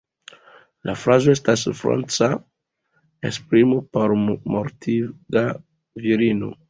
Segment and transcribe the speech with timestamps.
[0.89, 2.29] La frazo estas franca
[3.31, 4.15] esprimo por
[4.57, 5.45] "mortiga
[6.07, 6.55] virino".